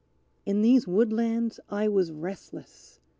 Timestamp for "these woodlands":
0.63-1.59